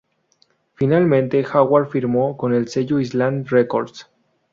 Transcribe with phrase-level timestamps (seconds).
[0.73, 4.09] Finalmente Howard firmó con el sello Island Records.